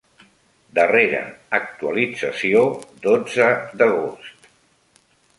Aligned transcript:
Darrera 0.77 1.19
actualització: 1.57 2.63
dotze 3.03 3.49
d'agost. 3.83 4.49